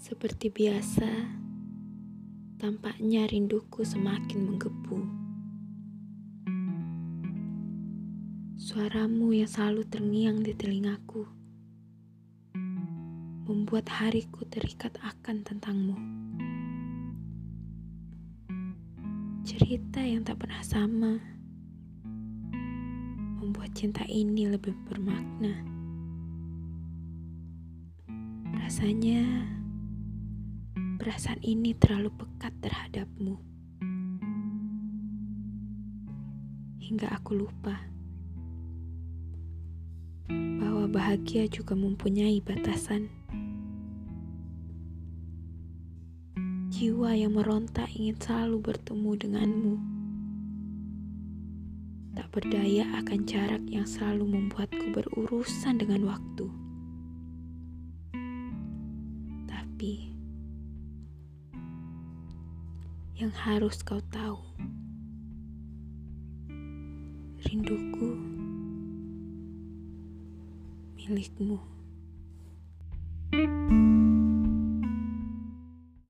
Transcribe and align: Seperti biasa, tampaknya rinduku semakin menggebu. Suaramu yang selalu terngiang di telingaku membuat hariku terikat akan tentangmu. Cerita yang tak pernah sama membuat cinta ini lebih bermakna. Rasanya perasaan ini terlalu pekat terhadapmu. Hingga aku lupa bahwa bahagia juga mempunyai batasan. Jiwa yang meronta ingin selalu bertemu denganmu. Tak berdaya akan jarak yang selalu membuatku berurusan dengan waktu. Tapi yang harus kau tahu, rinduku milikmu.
Seperti 0.00 0.48
biasa, 0.48 1.12
tampaknya 2.56 3.28
rinduku 3.28 3.84
semakin 3.84 4.48
menggebu. 4.48 4.96
Suaramu 8.56 9.36
yang 9.36 9.44
selalu 9.44 9.84
terngiang 9.92 10.40
di 10.40 10.56
telingaku 10.56 11.28
membuat 13.44 13.92
hariku 14.00 14.48
terikat 14.48 14.96
akan 15.04 15.44
tentangmu. 15.44 15.96
Cerita 19.44 20.00
yang 20.00 20.24
tak 20.24 20.40
pernah 20.40 20.64
sama 20.64 21.20
membuat 23.36 23.76
cinta 23.76 24.08
ini 24.08 24.48
lebih 24.48 24.72
bermakna. 24.88 25.60
Rasanya 28.64 29.59
perasaan 31.00 31.40
ini 31.40 31.72
terlalu 31.72 32.12
pekat 32.12 32.52
terhadapmu. 32.60 33.40
Hingga 36.76 37.08
aku 37.16 37.40
lupa 37.40 37.72
bahwa 40.60 40.84
bahagia 40.92 41.48
juga 41.48 41.72
mempunyai 41.72 42.44
batasan. 42.44 43.08
Jiwa 46.68 47.16
yang 47.16 47.32
meronta 47.32 47.88
ingin 47.96 48.20
selalu 48.20 48.60
bertemu 48.60 49.10
denganmu. 49.16 49.74
Tak 52.12 52.28
berdaya 52.28 52.84
akan 53.00 53.24
jarak 53.24 53.64
yang 53.72 53.88
selalu 53.88 54.36
membuatku 54.36 54.92
berurusan 54.92 55.80
dengan 55.80 56.04
waktu. 56.12 56.44
Tapi 59.48 60.19
yang 63.20 63.36
harus 63.36 63.84
kau 63.84 64.00
tahu, 64.08 64.40
rinduku 67.44 68.16
milikmu. 70.96 71.60